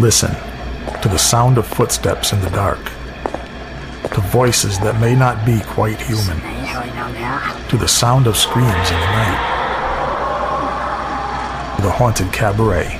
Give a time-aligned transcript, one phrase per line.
[0.00, 0.34] Listen
[1.02, 2.82] to the sound of footsteps in the dark,
[4.14, 6.40] to voices that may not be quite human,
[7.68, 9.40] to the sound of screams in the night,
[11.82, 12.98] the haunted cabaret,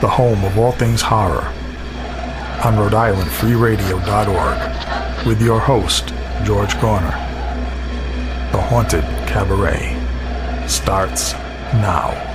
[0.00, 1.52] the home of all things horror,
[2.64, 6.14] on Rhode Island FreeRadio.org, with your host,
[6.44, 7.12] George Garner.
[8.52, 9.98] The Haunted Cabaret
[10.66, 11.34] starts
[11.74, 12.29] now.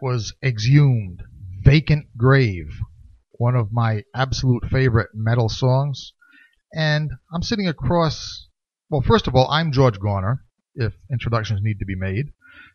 [0.00, 1.22] Was Exhumed,
[1.62, 2.78] Vacant Grave,
[3.32, 6.12] one of my absolute favorite metal songs.
[6.72, 8.48] And I'm sitting across,
[8.90, 10.44] well, first of all, I'm George Garner,
[10.74, 12.26] if introductions need to be made,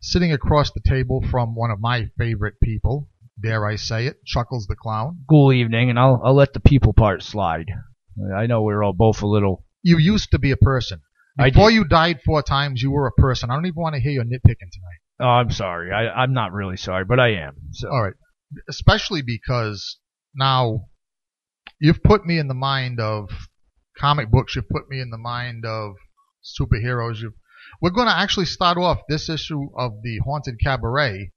[0.02, 3.10] sitting across the table from one of my favorite people,
[3.42, 5.24] dare I say it, Chuckles the Clown.
[5.30, 7.68] Cool evening, and I'll, I'll let the people part slide.
[8.36, 9.64] I know we're all both a little.
[9.82, 11.02] You used to be a person.
[11.38, 13.52] Before you died four times, you were a person.
[13.52, 15.02] I don't even want to hear your nitpicking tonight.
[15.20, 15.92] Oh, I'm sorry.
[15.92, 17.56] I, I'm not really sorry, but I am.
[17.72, 17.90] So.
[17.90, 18.14] All right.
[18.70, 19.98] Especially because
[20.36, 20.86] now
[21.80, 23.30] you've put me in the mind of
[23.98, 24.56] comic books.
[24.56, 25.96] You've put me in the mind of
[26.44, 27.20] superheroes.
[27.20, 27.34] You've,
[27.82, 31.32] we're going to actually start off this issue of the Haunted Cabaret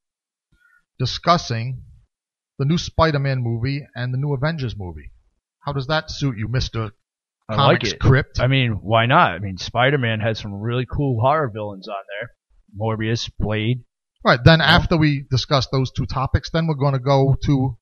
[0.98, 1.82] discussing
[2.58, 5.10] the new Spider-Man movie and the new Avengers movie.
[5.64, 6.91] How does that suit you, Mister
[7.48, 8.00] I Comics like it.
[8.00, 8.41] Crypt?
[8.41, 9.32] I mean, why not?
[9.32, 12.30] I mean, Spider-Man has some really cool horror villains on there.
[12.78, 13.84] Morbius, Blade.
[14.25, 14.41] Right.
[14.44, 17.78] Then after we discuss those two topics, then we're going to go to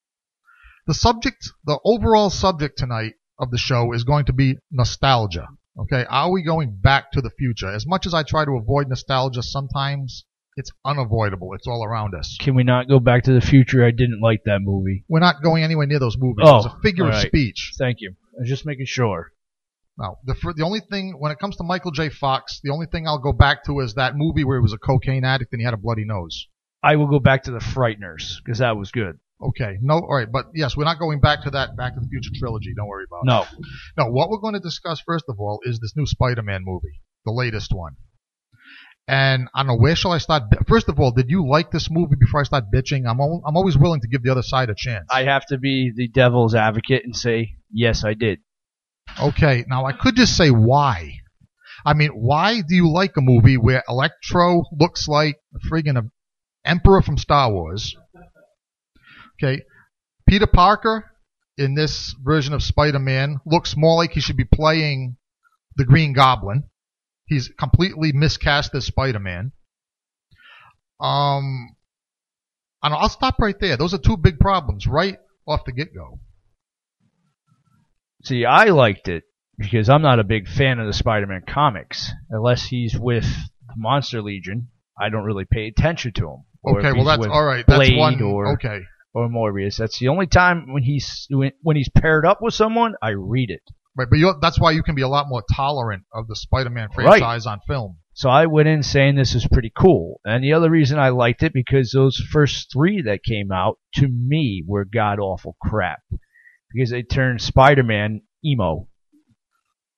[0.87, 1.51] the subject.
[1.65, 5.49] The overall subject tonight of the show is going to be nostalgia.
[5.79, 6.05] Okay.
[6.09, 7.69] Are we going back to the future?
[7.69, 10.25] As much as I try to avoid nostalgia, sometimes
[10.57, 11.55] it's unavoidable.
[11.55, 12.37] It's all around us.
[12.41, 13.85] Can we not go back to the future?
[13.85, 15.05] I didn't like that movie.
[15.09, 16.45] We're not going anywhere near those movies.
[16.47, 17.73] Oh, it was a figure all of speech.
[17.79, 18.15] Thank you.
[18.37, 19.33] I was just making sure.
[19.99, 22.09] Now, the the only thing when it comes to Michael J.
[22.09, 24.79] Fox, the only thing I'll go back to is that movie where he was a
[24.79, 26.47] cocaine addict and he had a bloody nose.
[26.83, 29.19] I will go back to the Frighteners because that was good.
[29.41, 32.07] Okay, no, all right, but yes, we're not going back to that Back to the
[32.09, 32.75] Future trilogy.
[32.77, 33.43] Don't worry about No.
[33.43, 33.49] it.
[33.97, 34.05] No.
[34.05, 37.33] No, what we're going to discuss first of all is this new Spider-Man movie, the
[37.33, 37.95] latest one.
[39.07, 40.43] And I don't know where shall I start.
[40.69, 43.09] First of all, did you like this movie before I start bitching?
[43.09, 45.07] I'm al- I'm always willing to give the other side a chance.
[45.11, 48.41] I have to be the devil's advocate and say, yes, I did.
[49.21, 51.21] Okay, now I could just say why.
[51.85, 56.11] I mean, why do you like a movie where Electro looks like a friggin'
[56.65, 57.97] emperor from Star Wars?
[59.43, 59.63] Okay,
[60.29, 61.11] Peter Parker
[61.57, 65.17] in this version of Spider-Man looks more like he should be playing
[65.77, 66.65] the Green Goblin.
[67.27, 69.53] He's completely miscast as Spider-Man.
[71.01, 71.77] Um,
[72.83, 73.77] and I'll stop right there.
[73.77, 76.21] Those are two big problems right off the get-go.
[78.29, 79.25] See, I liked it
[79.57, 82.13] because I'm not a big fan of the Spider-Man comics.
[82.29, 84.69] Unless he's with the Monster Legion,
[85.01, 86.45] I don't really pay attention to him.
[86.67, 87.65] Okay, well that's all right.
[87.67, 88.21] That's one.
[88.21, 88.81] or okay,
[89.15, 89.79] or Morbius.
[89.79, 93.49] That's the only time when he's when, when he's paired up with someone, I read
[93.49, 93.63] it.
[93.97, 94.09] right.
[94.11, 97.07] But that's why you can be a lot more tolerant of the Spider-Man Right.
[97.07, 97.97] franchise on film.
[98.13, 100.21] So I went in saying this is pretty cool.
[100.27, 104.07] And the other reason I liked it because those first three that came out to
[104.09, 106.01] me were god awful crap.
[106.73, 108.89] Because they turned Spider-Man emo.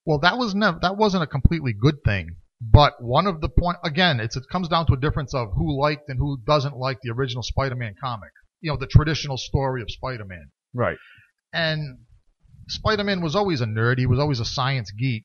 [0.06, 2.37] Well, that was never that wasn't a completely good thing.
[2.61, 5.81] But one of the point again, it's it comes down to a difference of who
[5.81, 8.31] liked and who doesn't like the original Spider-Man comic.
[8.61, 10.50] You know, the traditional story of Spider-Man.
[10.75, 10.99] Right.
[11.52, 12.00] And
[12.69, 13.99] Spider-Man was always a nerd.
[13.99, 15.25] He was always a science geek.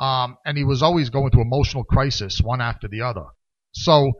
[0.00, 3.26] Um, and he was always going through emotional crisis one after the other.
[3.72, 4.12] So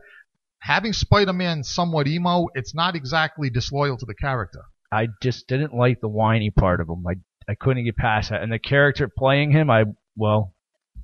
[0.59, 4.61] having Spider-Man somewhat emo, it's not exactly disloyal to the character.
[4.91, 7.03] I just didn't like the whiny part of him.
[7.07, 7.15] I
[7.47, 8.41] I couldn't get past that.
[8.41, 9.85] And the character playing him, I
[10.15, 10.53] well,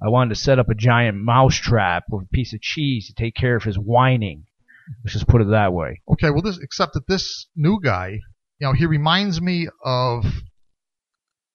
[0.02, 3.14] I wanted to set up a giant mouse trap with a piece of cheese to
[3.14, 4.46] take care of his whining.
[5.04, 6.02] Let's just put it that way.
[6.14, 8.20] Okay, well, this except that this new guy,
[8.60, 10.26] you know, he reminds me of.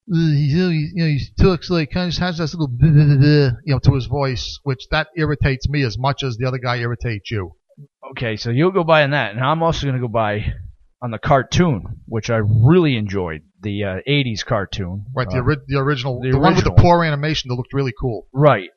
[0.08, 4.06] He's, you know, he talks like kind of has this little, you know, to his
[4.06, 7.52] voice, which that irritates me as much as the other guy irritates you.
[8.10, 10.52] Okay, so you'll go by on that, and I'm also going to go by
[11.02, 15.04] on the cartoon, which I really enjoyed, the uh, '80s cartoon.
[15.14, 17.72] Right, the, Uh, ori- the original, the the, one with the poor animation that looked
[17.74, 18.28] really cool.
[18.32, 18.70] right,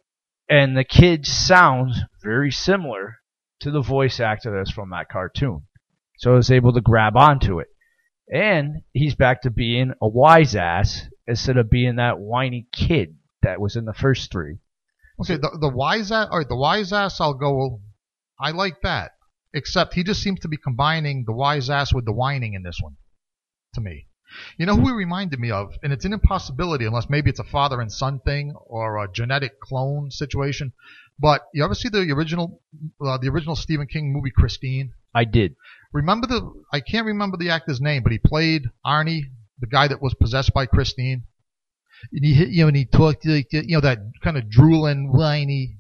[0.50, 3.18] and the kid sounds very similar
[3.62, 5.62] to the voice actor that's from that cartoon,
[6.18, 7.68] so I was able to grab onto it.
[8.28, 13.62] And he's back to being a wise ass instead of being that whiny kid that
[13.62, 14.58] was in the first three.
[15.22, 17.82] Okay, the the wise ass, all right, the wise ass, I'll go.
[18.40, 19.12] I like that,
[19.56, 22.80] except he just seems to be combining the wise ass with the whining in this
[22.82, 22.98] one.
[23.74, 24.08] To me,
[24.58, 27.44] you know who he reminded me of, and it's an impossibility unless maybe it's a
[27.44, 30.74] father and son thing or a genetic clone situation.
[31.18, 32.62] But you ever see the original,
[33.04, 34.94] uh, the original Stephen King movie Christine?
[35.14, 35.56] I did.
[35.94, 36.64] Remember the?
[36.74, 39.22] I can't remember the actor's name, but he played Arnie,
[39.60, 41.24] the guy that was possessed by Christine.
[42.12, 45.78] And he, you know, and he talked like, you know, that kind of drooling, whiny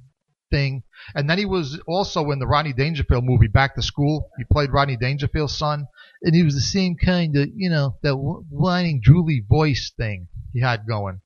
[0.51, 0.83] thing.
[1.13, 4.29] And then he was also in the Rodney Dangerfield movie, Back to School.
[4.37, 5.87] He played Rodney Dangerfield's son,
[6.21, 10.61] and he was the same kind of, you know, that whining, drooly voice thing he
[10.61, 11.21] had going.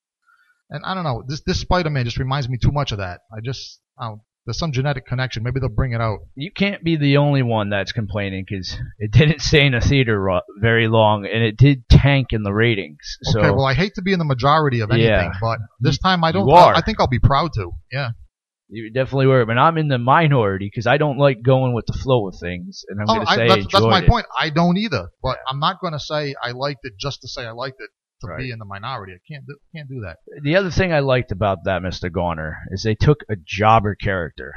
[0.69, 3.21] And I don't know, this this Spider-Man just reminds me too much of that.
[3.31, 5.43] I just, I don't, there's some genetic connection.
[5.43, 6.19] Maybe they'll bring it out.
[6.35, 10.19] You can't be the only one that's complaining because it didn't stay in the theater
[10.19, 13.17] ro- very long, and it did tank in the ratings.
[13.23, 15.31] So Okay, well, I hate to be in the majority of anything, Yeah.
[15.41, 16.49] but this time I don't.
[16.49, 16.73] Are.
[16.75, 17.71] I think I'll be proud to.
[17.91, 18.09] Yeah.
[18.71, 21.93] You definitely were, but I'm in the minority because I don't like going with the
[21.93, 24.07] flow of things, and I'm Oh, going to I, say that's, that's my it.
[24.07, 24.25] point.
[24.39, 27.45] I don't either, but I'm not going to say I liked it just to say
[27.45, 27.89] I liked it
[28.21, 28.37] to Right.
[28.39, 29.13] be in the minority.
[29.13, 30.17] I can't do, can't do that.
[30.43, 32.11] The other thing I liked about that, Mr.
[32.11, 34.53] Garner, is they took a jobber character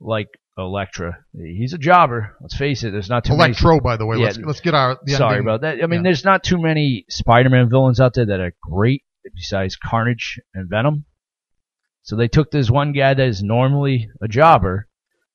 [0.00, 1.18] like Elektra.
[1.34, 2.36] He's a jobber.
[2.40, 2.92] Let's face it.
[2.92, 4.18] There's not too many Electro, by the way.
[4.18, 4.26] Yeah.
[4.26, 4.96] Let's let's get our.
[5.04, 5.14] The.
[5.14, 5.46] Sorry ending.
[5.48, 5.82] about that.
[5.82, 6.02] I mean, yeah.
[6.04, 9.02] there's not too many Spider-Man villains out there that are great
[9.34, 11.04] besides Carnage and Venom.
[12.04, 14.88] So they took this one guy that is normally a jobber,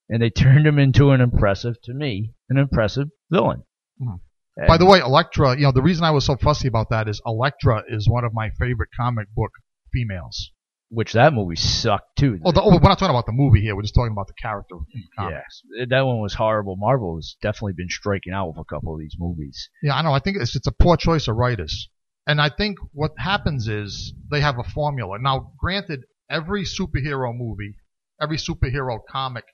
[0.07, 3.63] and they turned him into an impressive, to me, an impressive villain.
[4.01, 4.21] Mhm.
[4.67, 5.55] By the way, Elektra.
[5.55, 8.33] You know the reason I was so fussy about that is Elektra is one of
[8.33, 9.51] my favorite comic book
[9.93, 10.51] females.
[10.91, 12.39] which that movie sucked too.
[12.43, 13.75] Oh, the, oh, we're not talking about the movie here.
[13.75, 14.75] We're just talking about the character.
[14.75, 15.35] In the comic.
[15.77, 16.75] Yes, that one was horrible.
[16.77, 19.69] Marvel has definitely been striking out with a couple of these movies.
[19.83, 20.13] Yeah, I know.
[20.13, 21.89] I think it's it's a poor choice of writers.
[22.25, 25.17] And I think what happens is they have a formula.
[25.19, 27.75] Now, granted, every superhero movie,
[28.21, 29.45] every superhero comic,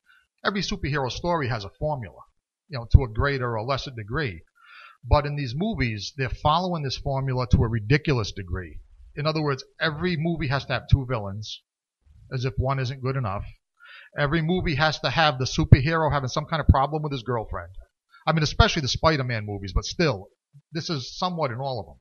[0.43, 2.21] every superhero story has a formula,
[2.67, 4.43] you know, to a greater or lesser degree.
[5.07, 8.81] But in these movies, they're following this formula to a ridiculous degree.
[9.15, 11.61] In other words, every movie has to have two villains,
[12.33, 13.45] as if one isn't good enough.
[14.17, 17.71] Every movie has to have the superhero having some kind of problem with his girlfriend.
[18.27, 20.29] I mean, especially the Spider-Man movies, but still,
[20.71, 21.99] this is somewhat in all of them.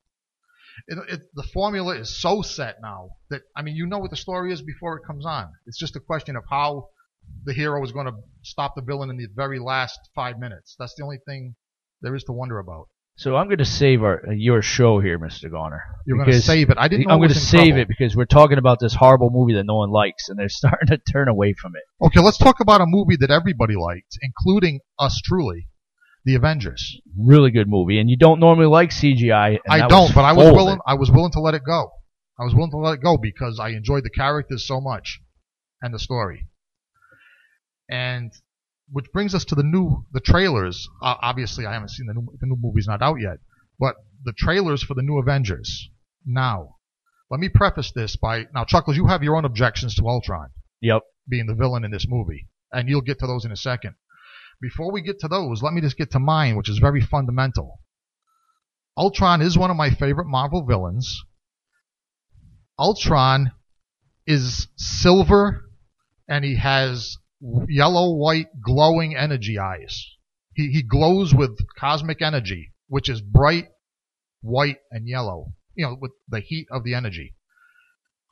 [0.88, 4.16] It, it, the formula is so set now that I mean, you know what the
[4.16, 5.48] story is before it comes on.
[5.66, 6.88] It's just a question of how
[7.44, 10.76] the hero is going to stop the villain in the very last five minutes.
[10.78, 11.54] That's the only thing
[12.02, 12.88] there is to wonder about.
[13.16, 15.48] So I'm going to save our uh, your show here, Mr.
[15.48, 15.82] Garner.
[16.04, 16.78] You're going to save it.
[16.78, 17.06] I didn't.
[17.06, 17.82] Know I'm going to save trouble.
[17.82, 20.88] it because we're talking about this horrible movie that no one likes, and they're starting
[20.88, 21.82] to turn away from it.
[22.04, 25.68] Okay, let's talk about a movie that everybody liked, including us truly.
[26.24, 27.00] The Avengers.
[27.18, 29.58] Really good movie, and you don't normally like CGI.
[29.68, 30.78] I don't, but I was willing.
[30.86, 31.90] I was willing to let it go.
[32.38, 35.20] I was willing to let it go because I enjoyed the characters so much
[35.82, 36.48] and the story.
[37.88, 38.32] And
[38.90, 40.88] which brings us to the new the trailers.
[41.02, 43.38] Uh, obviously, I haven't seen the new the new movie's not out yet,
[43.78, 45.90] but the trailers for the new Avengers.
[46.26, 46.76] Now,
[47.30, 50.48] let me preface this by now, Chuckles, you have your own objections to Ultron
[50.80, 51.02] Yep.
[51.28, 53.94] being the villain in this movie, and you'll get to those in a second.
[54.64, 57.80] Before we get to those, let me just get to mine, which is very fundamental.
[58.96, 61.22] Ultron is one of my favorite Marvel villains.
[62.78, 63.52] Ultron
[64.26, 65.68] is silver
[66.26, 67.18] and he has
[67.68, 70.02] yellow, white, glowing energy eyes.
[70.54, 73.68] He, he glows with cosmic energy, which is bright,
[74.40, 77.34] white, and yellow, you know, with the heat of the energy.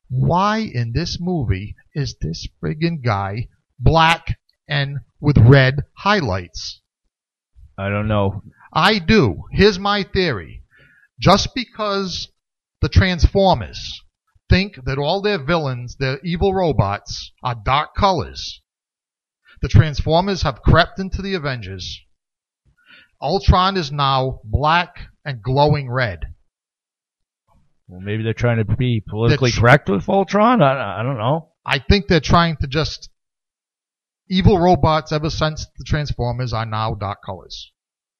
[0.08, 3.48] Why in this movie is this friggin' guy
[3.78, 4.38] black
[4.68, 6.80] and with red highlights?
[7.78, 8.42] I don't know.
[8.72, 9.44] I do.
[9.52, 10.62] Here's my theory.
[11.20, 12.28] Just because
[12.80, 14.00] the Transformers
[14.50, 18.60] think that all their villains, their evil robots, are dark colors,
[19.60, 22.00] the Transformers have crept into the Avengers.
[23.20, 26.34] Ultron is now black and glowing red.
[27.86, 30.60] Well, maybe they're trying to be politically That's- correct with Ultron.
[30.62, 31.50] I, I don't know.
[31.64, 33.08] I think they're trying to just.
[34.32, 37.70] Evil robots ever since the Transformers are now dark colors.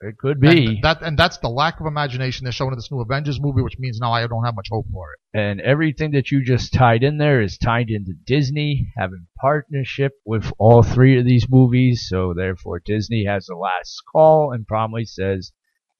[0.03, 0.67] It could be.
[0.67, 3.63] And that and that's the lack of imagination they're showing in this new Avengers movie,
[3.63, 5.39] which means now I don't have much hope for it.
[5.39, 10.53] and everything that you just tied in there is tied into Disney having partnership with
[10.59, 12.07] all three of these movies.
[12.09, 15.53] So therefore, Disney has the last call and probably says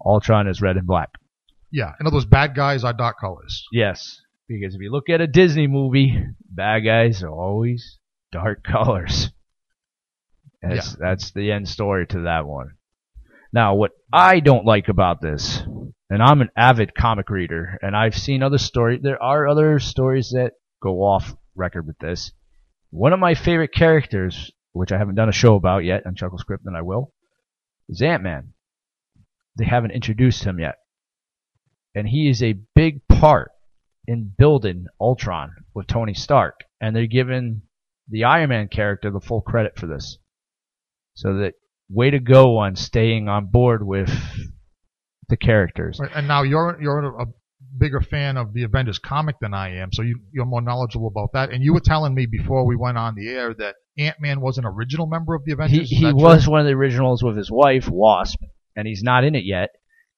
[0.05, 1.11] Ultron is red and black.
[1.71, 3.65] Yeah, in other those bad guys are dark colors.
[3.73, 7.99] Yes, because if you look at a Disney movie, bad guys are always
[8.31, 9.31] dark colors.
[10.63, 12.73] That's that's the end story to that one.
[13.53, 15.61] Now, what I don't like about this,
[16.09, 19.01] and I'm an avid comic reader, and I've seen other stories.
[19.03, 22.33] There are other stories that go off record with this.
[22.91, 26.39] One of my favorite characters, which I haven't done a show about yet on Chuckle
[26.39, 27.13] Script, and I will,
[27.89, 28.53] is Ant Man.
[29.59, 30.77] They haven't introduced him yet,
[31.95, 33.51] and he is a big part
[34.07, 37.63] in building Ultron with Tony Stark, and they're giving
[38.09, 40.19] the Iron Man character the full credit for this.
[41.15, 41.55] So that
[41.89, 44.11] way to go on staying on board with
[45.29, 46.01] the characters.
[46.15, 47.27] And now you're you're a,
[47.79, 51.33] bigger fan of the Avengers comic than I am, so you you're more knowledgeable about
[51.33, 51.51] that.
[51.51, 54.59] And you were telling me before we went on the air that Ant Man was
[54.59, 55.91] an original member of the Avengers.
[55.91, 58.41] Is he was one of the originals with his wife Wasp,
[58.77, 59.71] and he's not in it yet.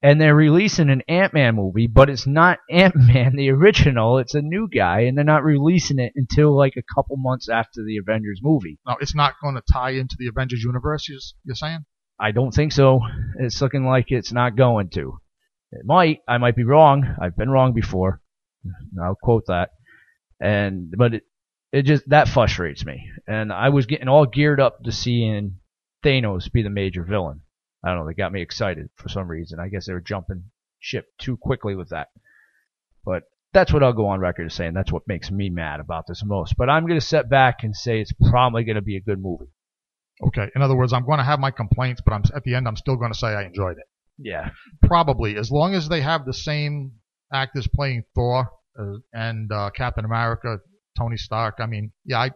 [0.05, 4.19] And they're releasing an Ant Man movie, but it's not Ant Man the original.
[4.19, 7.83] It's a new guy, and they're not releasing it until like a couple months after
[7.83, 8.79] the Avengers movie.
[8.87, 11.09] No, it's not going to tie into the Avengers universe.
[11.09, 11.87] You're, you're saying?
[12.21, 13.01] I don't think so.
[13.39, 15.19] It's looking like it's not going to.
[15.73, 16.21] It might.
[16.29, 17.17] I might be wrong.
[17.21, 18.21] I've been wrong before.
[19.03, 19.71] I'll quote that.
[20.41, 21.23] And but it
[21.73, 23.11] it just that frustrates me.
[23.27, 25.57] And I was getting all geared up to seeing
[26.05, 27.41] Thanos be the major villain.
[27.85, 28.07] I don't know.
[28.07, 29.61] They got me excited for some reason.
[29.61, 30.45] I guess they were jumping
[30.81, 32.09] ship too quickly with that.
[33.05, 34.75] But that's what I'll go on record as saying.
[34.75, 36.57] That's what makes me mad about this most.
[36.57, 39.21] But I'm going to set back and say it's probably going to be a good
[39.21, 39.53] movie.
[40.27, 40.49] Okay.
[40.57, 42.77] In other words, I'm going to have my complaints, but I'm at the end I'm
[42.77, 43.85] still going to say I enjoyed it.
[44.19, 44.51] Yeah.
[44.83, 46.93] Probably, as long as they have the same
[47.33, 50.59] actors playing Thor uh, and uh, Captain America,
[50.97, 51.57] Tony Stark.
[51.59, 52.31] I mean, yeah, I,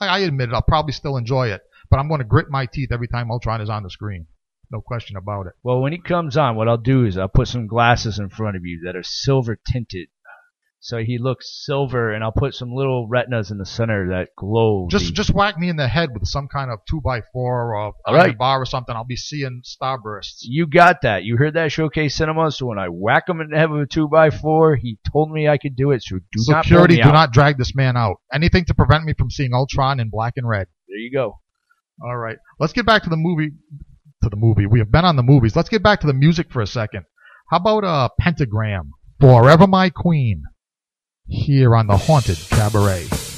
[0.00, 0.54] I I admit it.
[0.54, 3.60] I'll probably still enjoy it, but I'm going to grit my teeth every time Ultron
[3.60, 4.26] is on the screen.
[4.72, 5.52] No question about it.
[5.62, 8.56] Well, when he comes on, what I'll do is I'll put some glasses in front
[8.56, 10.08] of you that are silver tinted.
[10.80, 14.88] So he looks silver, and I'll put some little retinas in the center that glow.
[14.90, 17.92] Just just whack me in the head with some kind of two by four or
[18.04, 18.36] a right.
[18.36, 18.96] bar or something.
[18.96, 20.40] I'll be seeing starbursts.
[20.40, 21.22] you got that.
[21.22, 22.50] You heard that Showcase Cinema.
[22.50, 25.30] So when I whack him in the head with a two by four, he told
[25.30, 26.02] me I could do it.
[26.02, 27.12] So do Security, me do out.
[27.12, 28.16] not drag this man out.
[28.32, 30.66] Anything to prevent me from seeing Ultron in black and red.
[30.88, 31.38] There you go.
[32.02, 33.52] All right, let's get back to the movie.
[34.22, 34.66] To the movie.
[34.66, 35.56] We have been on the movies.
[35.56, 37.04] Let's get back to the music for a second.
[37.50, 40.44] How about uh, Pentagram, "Forever My Queen,"
[41.26, 43.31] here on the Haunted Cabaret.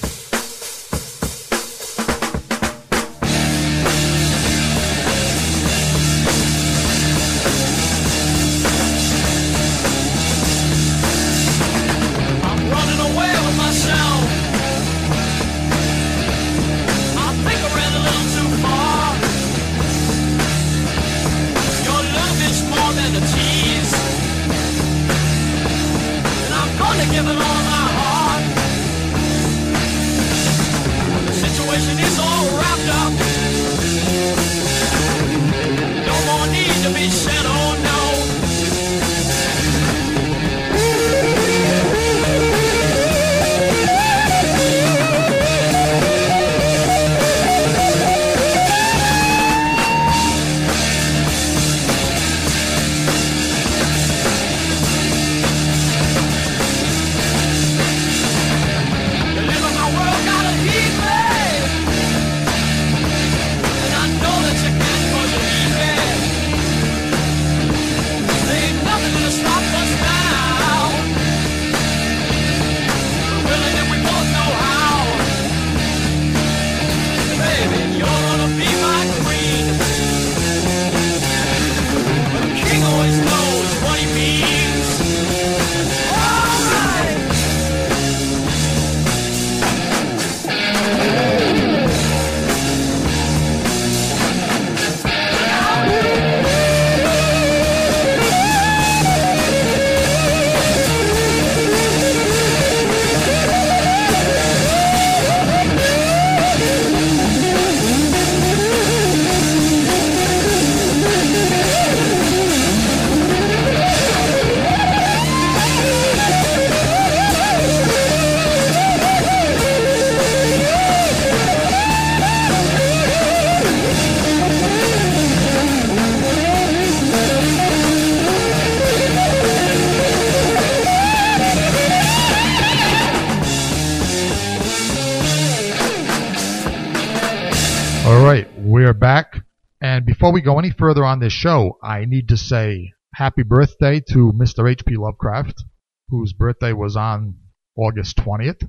[140.25, 144.33] Before we go any further on this show, I need to say happy birthday to
[144.33, 144.71] Mr.
[144.71, 144.97] H.P.
[144.97, 145.63] Lovecraft,
[146.09, 147.35] whose birthday was on
[147.77, 148.67] August 20th.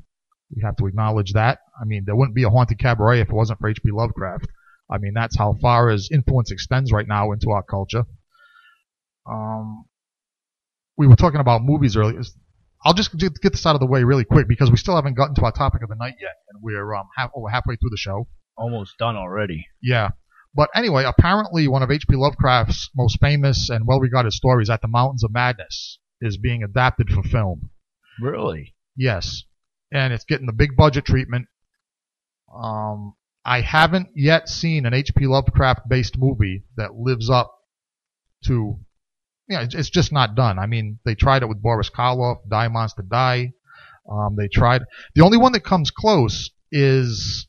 [0.54, 1.60] We have to acknowledge that.
[1.82, 3.90] I mean, there wouldn't be a haunted cabaret if it wasn't for H.P.
[3.94, 4.48] Lovecraft.
[4.92, 8.04] I mean, that's how far his influence extends right now into our culture.
[9.26, 9.86] Um,
[10.98, 12.22] we were talking about movies earlier.
[12.84, 15.16] I'll just get get this out of the way really quick because we still haven't
[15.16, 17.92] gotten to our topic of the night yet, and we're um, half, over halfway through
[17.92, 18.28] the show.
[18.58, 19.68] Almost done already.
[19.82, 20.10] Yeah.
[20.56, 22.16] But anyway, apparently one of H.P.
[22.16, 27.24] Lovecraft's most famous and well-regarded stories, At the Mountains of Madness, is being adapted for
[27.24, 27.70] film.
[28.22, 28.74] Really?
[28.96, 29.44] Yes.
[29.92, 31.48] And it's getting the big budget treatment.
[32.56, 35.28] Um, I haven't yet seen an H.P.
[35.28, 37.54] Lovecraft based movie that lives up
[38.46, 38.80] to,
[39.50, 40.58] yeah, it's, it's just not done.
[40.58, 43.52] I mean, they tried it with Boris Karloff, Die Monster Die.
[44.10, 44.84] Um, they tried,
[45.16, 47.48] the only one that comes close is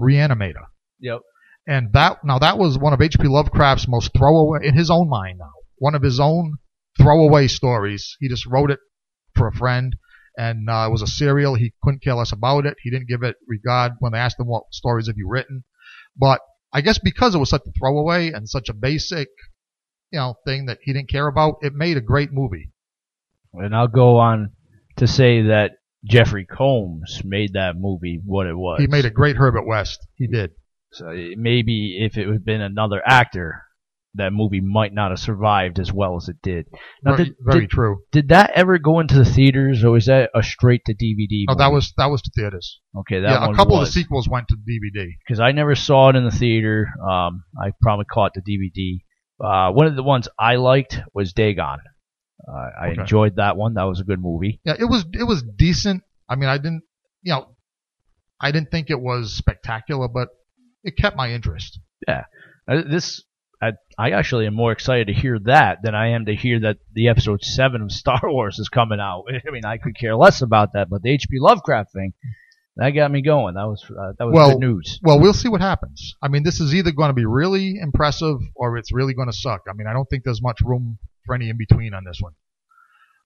[0.00, 0.66] Reanimator.
[1.00, 1.22] Yep.
[1.66, 3.26] And that, now that was one of H.P.
[3.26, 6.58] Lovecraft's most throwaway, in his own mind now, one of his own
[6.96, 8.16] throwaway stories.
[8.20, 8.78] He just wrote it
[9.34, 9.96] for a friend
[10.36, 11.54] and uh, it was a serial.
[11.54, 12.76] He couldn't care less about it.
[12.82, 15.64] He didn't give it regard when they asked him what stories have you written.
[16.16, 16.40] But
[16.72, 19.28] I guess because it was such a throwaway and such a basic,
[20.10, 22.70] you know, thing that he didn't care about, it made a great movie.
[23.54, 24.52] And I'll go on
[24.98, 25.72] to say that
[26.04, 28.80] Jeffrey Combs made that movie what it was.
[28.80, 30.06] He made a great Herbert West.
[30.16, 30.52] He did.
[30.96, 33.62] So maybe if it had been another actor,
[34.14, 36.66] that movie might not have survived as well as it did.
[37.04, 37.98] Now, very, did, very did, true.
[38.12, 41.44] did that ever go into the theaters, or was that a straight to DVD?
[41.48, 42.80] No, that was that was to theaters.
[43.00, 43.20] okay.
[43.20, 43.88] That Yeah, one a couple was.
[43.88, 45.08] of the sequels went to DVD.
[45.26, 46.88] because I never saw it in the theater.
[47.06, 49.00] Um, I probably caught the DVD.
[49.38, 51.80] Uh, one of the ones I liked was Dagon.
[52.48, 53.00] Uh, I Okay.
[53.02, 53.74] enjoyed that one.
[53.74, 54.60] That was a good movie.
[54.64, 56.04] Yeah, it was it was decent.
[56.26, 56.84] I mean, I didn't,
[57.22, 57.54] you know,
[58.40, 60.28] I didn't think it was spectacular, but
[60.86, 61.80] it kept my interest.
[62.68, 63.22] Uh, this
[63.62, 66.76] I, I actually am more excited to hear that than I am to hear that
[66.92, 69.24] the episode seven of Star Wars is coming out.
[69.48, 71.38] I mean, I could care less about that, but the H.P.
[71.40, 72.12] Lovecraft thing
[72.76, 73.54] that got me going.
[73.54, 75.00] That was uh, that was Well, good news.
[75.02, 76.14] Well, we'll see what happens.
[76.20, 79.36] I mean, this is either going to be really impressive or it's really going to
[79.36, 79.62] suck.
[79.68, 82.34] I mean, I don't think there's much room for any in between on this one.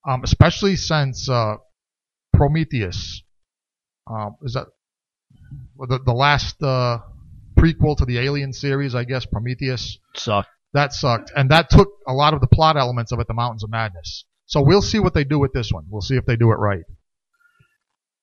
[0.08, 1.56] Um, especially since uh,
[2.32, 3.22] Prometheus
[4.06, 4.68] um, is that
[5.78, 6.98] the the last uh,
[7.60, 9.26] prequel to the Alien series, I guess.
[9.26, 10.48] Prometheus Sucked.
[10.72, 13.62] that sucked, and that took a lot of the plot elements of it, the Mountains
[13.64, 14.24] of Madness.
[14.46, 15.84] So we'll see what they do with this one.
[15.88, 16.82] We'll see if they do it right.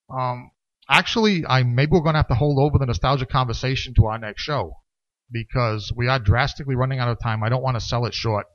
[0.10, 0.52] Um,
[0.90, 4.18] actually, I maybe we're going to have to hold over the nostalgia conversation to our
[4.18, 4.74] next show
[5.32, 7.44] because we are drastically running out of time.
[7.44, 8.46] I don't want to sell it short.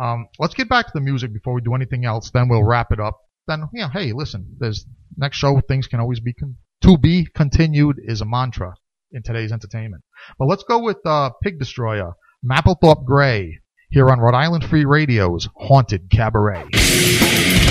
[0.00, 2.30] Um, let's get back to the music before we do anything else.
[2.30, 3.18] Then we'll wrap it up.
[3.46, 4.84] Then, you know, hey, listen, there's
[5.16, 5.60] next show.
[5.60, 8.74] Things can always be con- to be continued is a mantra
[9.12, 10.02] in today's entertainment.
[10.38, 12.12] But let's go with uh, Pig Destroyer,
[12.44, 17.65] Mapplethorpe Gray, here on Rhode Island Free Radio's Haunted Cabaret.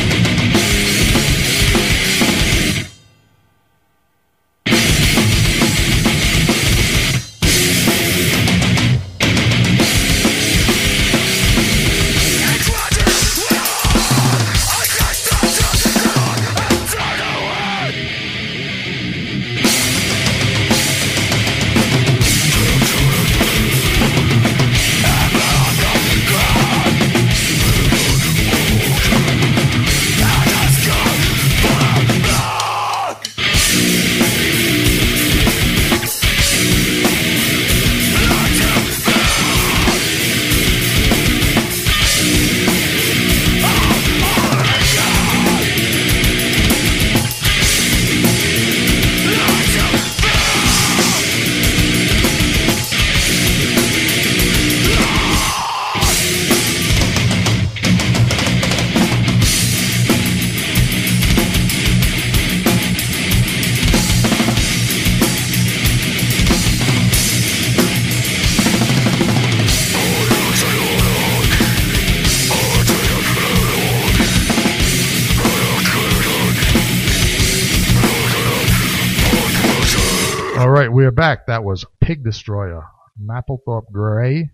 [81.16, 81.48] Back.
[81.48, 82.84] That was Pig Destroyer,
[83.22, 84.52] Mapplethorpe Gray.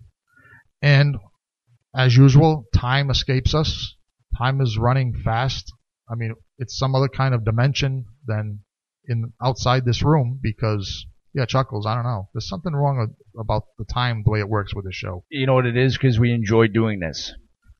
[0.80, 1.16] And
[1.94, 3.96] as usual, time escapes us.
[4.38, 5.72] Time is running fast.
[6.10, 8.60] I mean, it's some other kind of dimension than
[9.06, 12.28] in outside this room because, yeah, Chuckles, I don't know.
[12.32, 15.24] There's something wrong about the time, the way it works with this show.
[15.28, 15.96] You know what it is?
[15.96, 17.34] Because we enjoy doing this.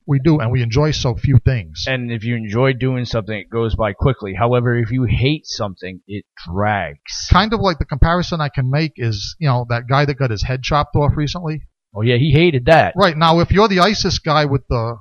[0.06, 1.84] We do, and we enjoy so few things.
[1.86, 4.34] And if you enjoy doing something, it goes by quickly.
[4.34, 7.28] However, if you hate something, it drags.
[7.30, 10.30] kind of like the comparison I can make is, you know, that guy that got
[10.30, 11.62] his head chopped off recently.
[11.94, 14.96] Oh yeah, he hated that Right now, if you're the ISIS guy with the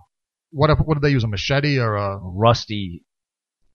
[0.51, 0.69] what?
[0.85, 1.23] What did they use?
[1.23, 3.05] A machete or a rusty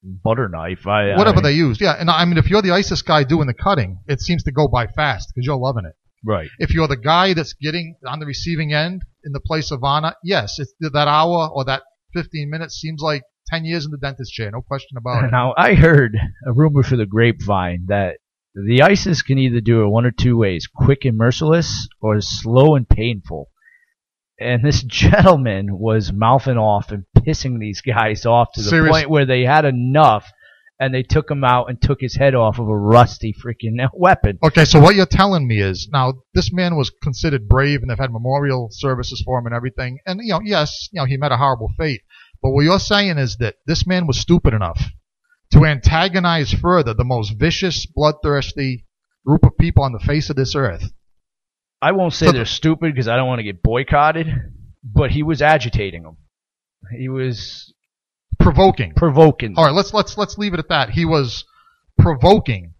[0.02, 0.86] butter knife.
[0.86, 1.80] I, whatever I, they used?
[1.80, 4.52] Yeah, and I mean, if you're the ISIS guy doing the cutting, it seems to
[4.52, 5.94] go by fast because you're loving it.
[6.24, 6.48] Right.
[6.58, 10.14] If you're the guy that's getting on the receiving end in the place of honor,
[10.22, 11.82] yes, it's that hour or that
[12.14, 15.30] 15 minutes seems like 10 years in the dentist chair, no question about it.
[15.30, 18.16] Now I heard a rumor for the grapevine that
[18.54, 22.74] the ISIS can either do it one or two ways: quick and merciless, or slow
[22.74, 23.50] and painful.
[24.40, 29.10] And this gentleman was mouthing off and pissing these guys off to the Serious- point
[29.10, 30.30] where they had enough,
[30.78, 34.38] and they took him out and took his head off of a rusty freaking weapon.
[34.44, 37.98] Okay, so what you're telling me is now this man was considered brave, and they've
[37.98, 39.98] had memorial services for him and everything.
[40.06, 42.02] And you know, yes, you know, he met a horrible fate.
[42.42, 44.90] But what you're saying is that this man was stupid enough
[45.52, 48.86] to antagonize further the most vicious, bloodthirsty
[49.24, 50.92] group of people on the face of this earth.
[51.80, 54.26] I won't say So they're stupid because I don't want to get boycotted,
[54.82, 56.16] but he was agitating them.
[56.96, 57.72] He was
[58.38, 58.92] Provoking.
[58.94, 59.54] provoking.
[59.56, 60.90] All right, let's let's let's leave it at that.
[60.90, 61.44] He was
[61.98, 62.74] provoking.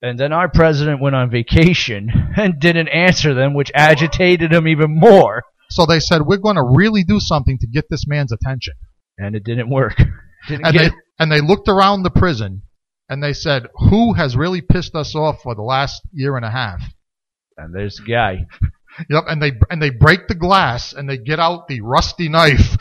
[0.00, 4.98] And then our president went on vacation and didn't answer them, which agitated him even
[4.98, 5.44] more.
[5.70, 8.74] So they said, "We're going to really do something to get this man's attention."
[9.18, 9.96] And it didn't work.
[10.48, 12.62] Didn't And get they and they looked around the prison
[13.08, 16.50] and they said, "Who has really pissed us off for the last year and a
[16.50, 16.82] half?"
[17.56, 18.46] and there's the guy.
[19.08, 22.76] Yep, and they and they break the glass and they get out the rusty knife.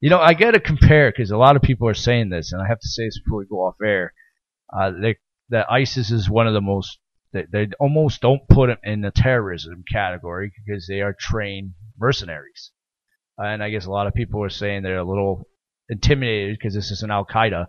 [0.00, 2.62] You know, I got to compare because a lot of people are saying this, and
[2.62, 4.14] I have to say this before we go off air.
[4.72, 5.16] Uh, they,
[5.48, 6.98] that ISIS is one of the most.
[7.32, 12.70] They, they almost don't put them in the terrorism category because they are trained mercenaries.
[13.36, 15.46] And I guess a lot of people are saying they're a little
[15.88, 17.66] intimidated because this is an Al Qaeda.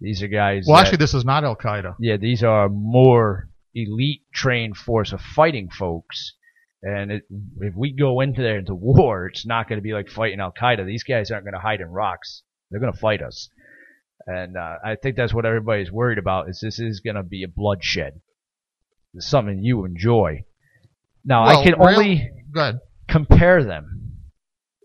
[0.00, 0.64] These are guys.
[0.66, 1.94] well, that- actually, this is not Al Qaeda.
[2.00, 6.34] Yeah, these are more elite trained force of fighting folks.
[6.82, 7.22] And it,
[7.60, 10.52] if we go into there into war, it's not going to be like fighting Al
[10.52, 10.84] Qaeda.
[10.84, 12.42] These guys aren't going to hide in rocks.
[12.70, 13.48] They're going to fight us.
[14.26, 16.48] And uh, I think that's what everybody's worried about.
[16.48, 18.20] Is this is going to be a bloodshed?
[19.14, 20.44] It's something you enjoy.
[21.24, 22.30] Now I can only
[23.08, 23.98] compare them.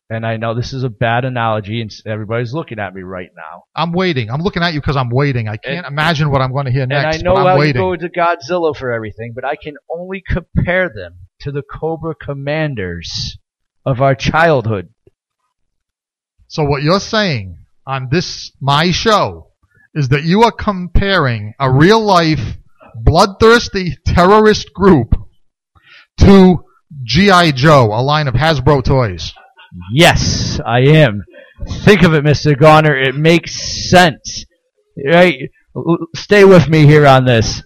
[0.10, 3.66] And I know this is a bad analogy, and everybody's looking at me right now.
[3.76, 4.32] I'm waiting.
[4.32, 5.50] I'm looking at you because I'm waiting.
[5.50, 7.18] I can't imagine what I'm going to hear next.
[7.18, 7.76] and I know how waiting.
[7.76, 12.14] you go to Godzilla for everything, but I can only compare them to the Cobra
[12.14, 13.38] Commanders
[13.86, 14.90] of our childhood.
[16.50, 19.52] So what you're saying on this my show
[19.96, 22.58] is that you are comparing a real life
[23.02, 25.16] bloodthirsty terrorist group
[26.18, 26.66] to
[27.06, 29.32] GI Joe, a line of Hasbro toys.
[29.94, 31.24] Yes, I am.
[31.86, 32.60] Think of it, Mr.
[32.60, 32.98] Garner.
[32.98, 34.46] It makes sense.
[35.02, 35.50] Right?
[36.14, 37.64] Stay with me here on this.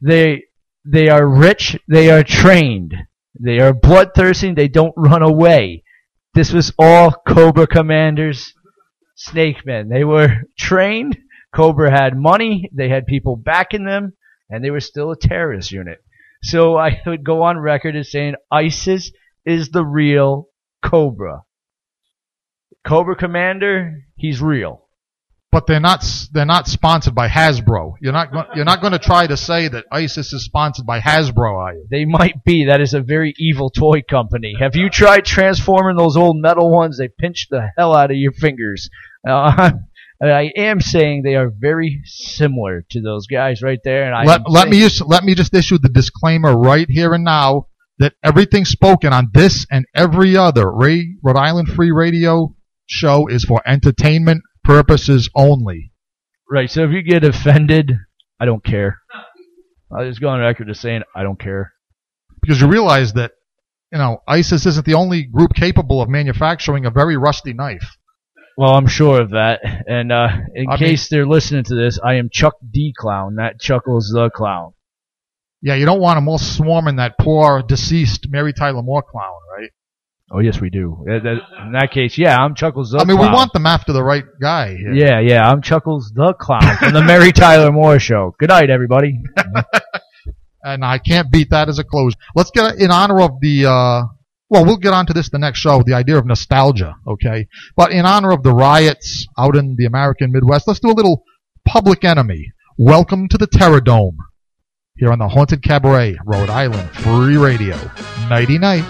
[0.00, 0.44] They
[0.84, 2.94] they are rich, they are trained.
[3.42, 5.82] They are bloodthirsty, they don't run away.
[6.34, 8.52] This was all Cobra commanders,
[9.16, 9.88] Snake Men.
[9.88, 11.18] They were trained.
[11.54, 14.12] Cobra had money, they had people backing them,
[14.48, 15.98] and they were still a terrorist unit.
[16.42, 19.10] So I would go on record as saying ISIS
[19.44, 20.48] is the real
[20.82, 21.44] Cobra.
[22.86, 24.86] Cobra Commander, he's real.
[25.52, 27.94] But they're not they're not sponsored by Hasbro.
[28.00, 31.00] You're not go- you're not going to try to say that ISIS is sponsored by
[31.00, 31.86] Hasbro, are you?
[31.90, 32.66] They might be.
[32.66, 34.54] That is a very evil toy company.
[34.60, 36.98] Have you tried transforming those old metal ones?
[36.98, 38.88] They pinch the hell out of your fingers.
[39.26, 39.72] Uh,
[40.22, 44.04] I am saying they are very similar to those guys right there.
[44.04, 47.24] And I let, let me just let me just issue the disclaimer right here and
[47.24, 47.66] now
[47.98, 52.54] that everything spoken on this and every other Ray, Rhode Island Free Radio
[52.86, 54.42] show is for entertainment
[54.74, 55.92] purposes only.
[56.48, 56.70] right.
[56.70, 57.92] So if you get offended,
[58.38, 58.98] I don't care.
[59.92, 61.72] I'll just go on record as saying I don't care.
[62.40, 63.32] Because you realize that
[63.92, 67.96] you know ISIS isn't the only group capable of manufacturing a very rusty knife.
[68.56, 69.60] Well, I'm sure of that.
[69.88, 73.34] And uh, in I mean- case they're listening to this, I am Chuck D Clown,
[73.34, 74.74] not Chuckles the Clown.
[75.62, 79.34] Yeah, you don't want them all swarming that poor deceased Mary Tyler Moore clown?
[80.32, 81.02] Oh yes, we do.
[81.06, 81.26] That-
[81.66, 83.30] In that case, yeah, I'm Chuckles the I mean, Clown.
[83.32, 84.76] we want them after the right guy.
[84.76, 84.92] here.
[84.92, 88.34] Yeah, yeah, I'm Chuckles the Clown from the Mary Tyler Moore Show.
[88.38, 89.20] Good night, everybody.
[90.62, 92.14] and I can't beat that as a close.
[92.36, 93.66] Let's get in honor of the.
[93.66, 94.02] Uh,
[94.48, 95.82] well, we'll get onto this the next show.
[95.84, 97.46] The idea of nostalgia, okay?
[97.76, 101.22] But in honor of the riots out in the American Midwest, let's do a little
[101.66, 102.52] Public Enemy.
[102.78, 104.16] Welcome to the Terror Dome.
[104.96, 107.76] Here on the Haunted Cabaret, Rhode Island Free Radio.
[108.28, 108.84] Nighty night.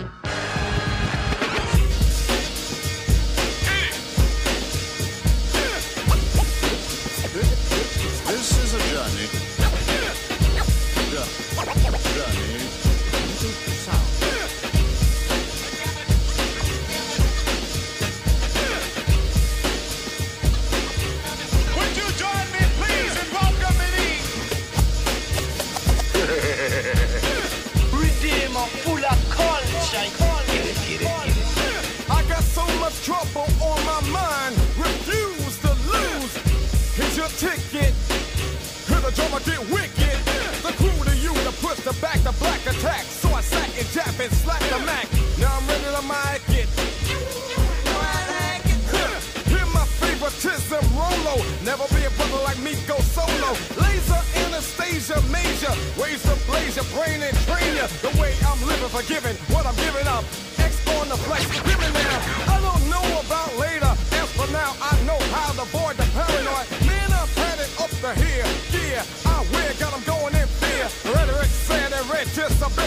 [11.56, 11.64] Jo-
[42.80, 43.04] attack.
[43.04, 45.06] So I sat and jab and slapped the Mac.
[45.38, 46.68] Now I'm ready to mic it.
[49.48, 51.36] Hear my favoritism, Rolo.
[51.64, 53.52] Never be a brother like me, go solo.
[53.76, 55.72] Laser Anastasia Major.
[56.00, 57.86] Ways to blaze your brain and train you.
[58.00, 60.24] The way I'm living, forgiving what I'm giving up.
[60.58, 62.20] X on the flex, me now.
[62.48, 63.92] I don't know about later.
[64.16, 66.66] As for now, I know how to avoid the paranoid.
[66.86, 67.09] Man,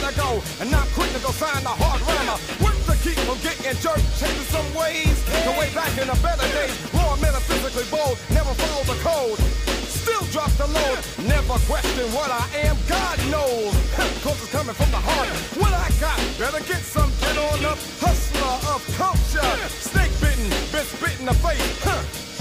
[0.04, 0.44] a bit.
[0.60, 2.38] And not quick to go sign the hard rammer.
[2.64, 5.16] Work to keep from getting jerked, changing some ways.
[5.48, 6.76] The way back in the better days.
[6.94, 9.40] Raw, metaphysically bold, never follow the code.
[9.88, 13.72] Still drop the load, never question what I am, God knows.
[14.24, 15.30] Cause it's coming from the heart.
[15.56, 17.80] What I got, better get some, get on up.
[18.04, 22.20] Hustler of culture, snake bitten, been spit in the face.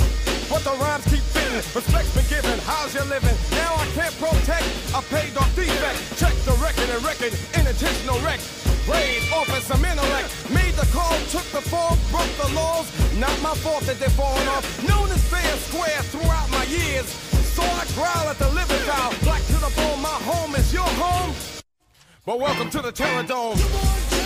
[0.52, 3.32] But the rhymes keep fitting, respect's been given, how's you living?
[3.52, 5.96] Now I can't protect a paid off defect.
[6.20, 6.36] Check
[6.92, 8.38] and intentional wreck.
[8.84, 12.86] Played off as some intellect, made the call, took the fall, broke the laws.
[13.18, 14.64] Not my fault that they're falling off.
[14.86, 17.06] Known as fair square throughout my years.
[17.56, 20.88] So I growl at the living foul, black to the bone, my home is your
[21.00, 21.34] home.
[22.26, 24.21] But welcome to the Terror Dome.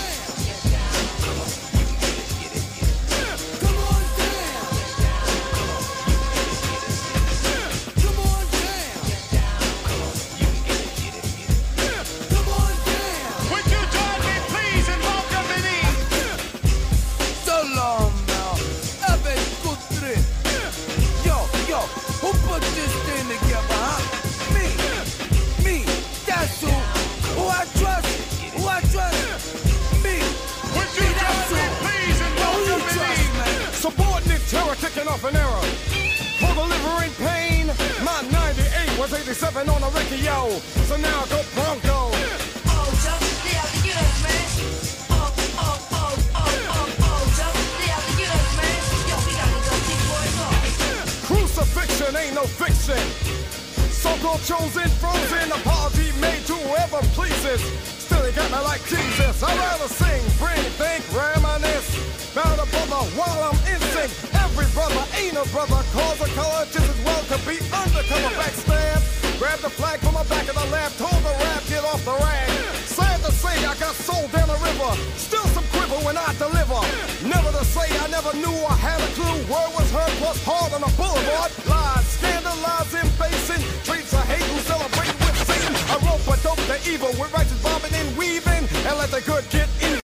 [64.08, 64.34] Sync.
[64.34, 65.82] Every brother ain't a brother.
[65.92, 69.00] Cause a color just as well could be undercover backstab.
[69.38, 70.92] Grab the flag from the back of the lab.
[70.96, 72.50] Told the rap, get off the rag.
[72.86, 74.90] Sad to say, I got sold down the river.
[75.16, 76.80] Still some quiver when I deliver.
[77.26, 79.38] Never to say I never knew I had a clue.
[79.50, 81.52] Word was heard plus hard on the boulevard.
[81.68, 83.62] Lies, scandalizing, facing.
[83.84, 85.74] Treats of hate who celebrate with Satan.
[85.92, 88.64] I rope a dope the evil with righteous bobbing and weaving.
[88.86, 90.05] And let the good get in.